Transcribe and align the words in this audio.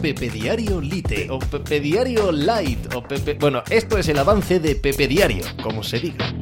Pepe 0.00 0.30
Diario 0.30 0.80
Lite 0.80 1.28
o 1.28 1.40
Pepe 1.40 1.80
Diario 1.80 2.30
Light 2.30 2.94
o 2.94 3.02
Pepe... 3.02 3.34
Bueno, 3.34 3.64
esto 3.68 3.98
es 3.98 4.08
el 4.08 4.18
avance 4.18 4.60
de 4.60 4.76
Pepe 4.76 5.08
Diario, 5.08 5.44
como 5.60 5.82
se 5.82 5.98
diga. 5.98 6.32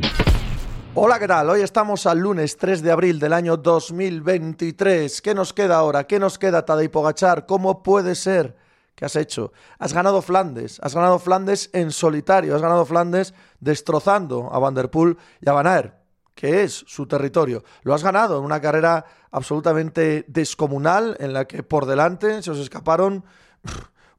Hola, 0.95 1.19
¿qué 1.19 1.27
tal? 1.27 1.49
Hoy 1.49 1.63
estamos 1.63 2.05
al 2.05 2.19
lunes 2.19 2.59
3 2.59 2.83
de 2.83 2.93
abril 2.93 3.19
del 3.19 3.33
año 3.33 3.57
2023. 3.57 5.23
¿Qué 5.23 5.35
nos 5.35 5.55
queda 5.55 5.77
ahora? 5.77 6.05
¿Qué 6.05 6.19
nos 6.19 6.39
queda, 6.39 6.67
Tadej 6.67 6.91
Pogachar? 6.91 7.47
¿Cómo 7.47 7.83
puede 7.83 8.15
ser? 8.15 8.57
¿Qué 8.95 9.07
has 9.07 9.17
hecho? 9.17 9.53
Has 9.79 9.95
ganado 9.95 10.21
Flandes, 10.21 10.79
has 10.83 10.95
ganado 10.95 11.19
Flandes 11.19 11.71
en 11.73 11.93
solitario, 11.93 12.55
has 12.55 12.63
ganado 12.63 12.85
Flandes 12.85 13.33
destrozando 13.61 14.51
a 14.53 14.59
Van 14.59 14.75
Der 14.75 14.91
Poel 14.91 15.17
y 15.41 15.49
a 15.49 15.55
Van 15.55 15.67
Aert, 15.67 15.95
que 16.35 16.63
es 16.63 16.85
su 16.87 17.07
territorio. 17.07 17.65
Lo 17.85 17.95
has 17.95 18.05
ganado 18.05 18.39
en 18.39 18.45
una 18.45 18.61
carrera 18.61 19.07
absolutamente 19.31 20.27
descomunal 20.29 21.17
en 21.21 21.33
la 21.33 21.47
que 21.47 21.63
por 21.63 21.87
delante 21.87 22.43
se 22.43 22.51
os 22.51 22.59
escaparon 22.59 23.25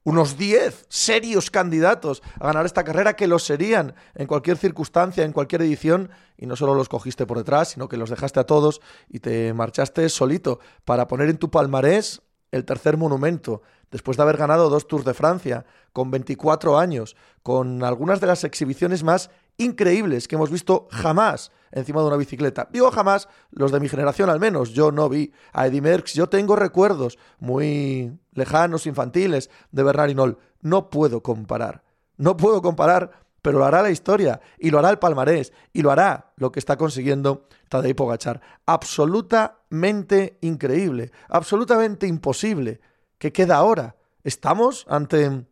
unos 0.07 0.37
10 0.37 0.85
serios 0.87 1.51
candidatos 1.51 2.23
a 2.39 2.47
ganar 2.47 2.65
esta 2.65 2.85
carrera 2.85 3.17
que 3.17 3.27
lo 3.27 3.39
serían 3.39 3.93
en 4.15 4.25
cualquier 4.25 4.55
circunstancia, 4.55 5.25
en 5.25 5.33
cualquier 5.33 5.63
edición, 5.63 6.11
y 6.37 6.45
no 6.45 6.55
solo 6.55 6.75
los 6.75 6.87
cogiste 6.87 7.25
por 7.25 7.37
detrás, 7.37 7.71
sino 7.71 7.89
que 7.89 7.97
los 7.97 8.09
dejaste 8.09 8.39
a 8.39 8.45
todos 8.45 8.79
y 9.09 9.19
te 9.19 9.53
marchaste 9.53 10.07
solito. 10.07 10.61
Para 10.85 11.09
poner 11.09 11.27
en 11.27 11.37
tu 11.37 11.51
palmarés 11.51 12.21
el 12.51 12.63
tercer 12.63 12.95
monumento, 12.95 13.63
después 13.91 14.15
de 14.15 14.23
haber 14.23 14.37
ganado 14.37 14.69
dos 14.69 14.87
Tours 14.87 15.03
de 15.03 15.13
Francia, 15.13 15.65
con 15.91 16.09
24 16.09 16.77
años, 16.77 17.17
con 17.43 17.83
algunas 17.83 18.21
de 18.21 18.27
las 18.27 18.45
exhibiciones 18.45 19.03
más 19.03 19.29
increíbles 19.57 20.27
que 20.27 20.35
hemos 20.35 20.51
visto 20.51 20.87
jamás 20.91 21.51
encima 21.71 22.01
de 22.01 22.07
una 22.07 22.17
bicicleta. 22.17 22.67
Digo 22.71 22.91
jamás, 22.91 23.27
los 23.51 23.71
de 23.71 23.79
mi 23.79 23.89
generación 23.89 24.29
al 24.29 24.39
menos, 24.39 24.71
yo 24.71 24.91
no 24.91 25.09
vi 25.09 25.31
a 25.53 25.67
Eddie 25.67 25.81
Merckx, 25.81 26.13
yo 26.13 26.27
tengo 26.27 26.55
recuerdos 26.55 27.17
muy 27.39 28.17
lejanos, 28.31 28.87
infantiles, 28.87 29.49
de 29.71 29.83
Bernard 29.83 30.09
Hinault. 30.09 30.39
No 30.61 30.89
puedo 30.89 31.21
comparar, 31.21 31.83
no 32.17 32.37
puedo 32.37 32.61
comparar, 32.61 33.11
pero 33.41 33.59
lo 33.59 33.65
hará 33.65 33.81
la 33.81 33.91
historia, 33.91 34.41
y 34.57 34.71
lo 34.71 34.79
hará 34.79 34.89
el 34.89 34.99
palmarés, 34.99 35.53
y 35.71 35.81
lo 35.81 35.91
hará 35.91 36.33
lo 36.35 36.51
que 36.51 36.59
está 36.59 36.77
consiguiendo 36.77 37.47
Tadej 37.69 37.95
Pogachar. 37.95 38.41
Absolutamente 38.65 40.37
increíble, 40.41 41.11
absolutamente 41.29 42.07
imposible. 42.07 42.81
¿Qué 43.17 43.31
queda 43.31 43.55
ahora? 43.57 43.95
Estamos 44.23 44.85
ante 44.89 45.45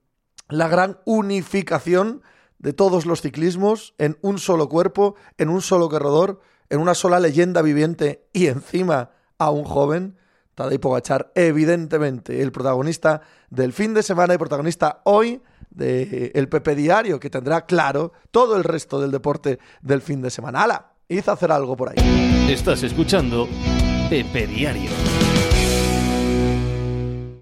la 0.49 0.67
gran 0.67 0.99
unificación 1.05 2.21
de 2.59 2.73
todos 2.73 3.05
los 3.05 3.21
ciclismos 3.21 3.93
en 3.97 4.17
un 4.21 4.39
solo 4.39 4.69
cuerpo, 4.69 5.15
en 5.37 5.49
un 5.49 5.61
solo 5.61 5.89
corredor, 5.89 6.39
en 6.69 6.79
una 6.79 6.95
sola 6.95 7.19
leyenda 7.19 7.61
viviente 7.61 8.27
y 8.33 8.47
encima 8.47 9.11
a 9.37 9.51
un 9.51 9.63
joven. 9.63 10.17
Tadej 10.55 10.79
Pogachar, 10.79 11.31
evidentemente, 11.35 12.41
el 12.41 12.51
protagonista 12.51 13.21
del 13.49 13.73
fin 13.73 13.93
de 13.93 14.03
semana 14.03 14.33
y 14.33 14.37
protagonista 14.37 15.01
hoy 15.03 15.41
del 15.69 16.31
el 16.33 16.47
Pepe 16.47 16.75
Diario, 16.75 17.19
que 17.19 17.29
tendrá 17.29 17.65
claro 17.65 18.13
todo 18.31 18.55
el 18.55 18.63
resto 18.63 19.01
del 19.01 19.11
deporte 19.11 19.59
del 19.81 20.01
fin 20.01 20.21
de 20.21 20.29
semana. 20.29 20.63
¡Hala! 20.63 20.93
Hizo 21.09 21.31
hacer 21.31 21.51
algo 21.51 21.75
por 21.75 21.89
ahí. 21.89 22.49
Estás 22.49 22.83
escuchando 22.83 23.47
Pepe 24.09 24.47
Diario. 24.47 24.89